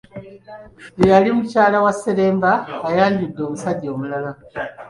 [1.03, 2.51] Eyali mukyala wa Sseremba
[2.87, 4.31] ayanjudde omusajja omulala.